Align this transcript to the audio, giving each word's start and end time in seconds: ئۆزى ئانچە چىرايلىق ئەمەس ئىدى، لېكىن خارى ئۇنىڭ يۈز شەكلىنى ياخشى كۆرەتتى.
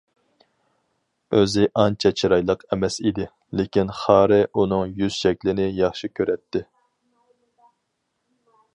ئۆزى 1.39 1.65
ئانچە 1.81 2.11
چىرايلىق 2.21 2.65
ئەمەس 2.71 2.97
ئىدى، 3.09 3.27
لېكىن 3.61 3.93
خارى 3.99 4.41
ئۇنىڭ 4.51 4.97
يۈز 5.03 5.21
شەكلىنى 5.25 5.71
ياخشى 5.85 6.11
كۆرەتتى. 6.21 6.67